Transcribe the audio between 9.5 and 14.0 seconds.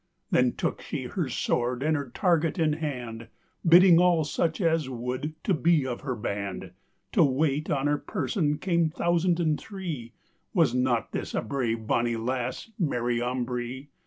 three: Was not this a brave bonny lasse, Mary Ambree?